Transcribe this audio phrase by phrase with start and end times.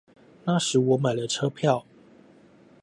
[0.45, 1.85] 那時我買了車票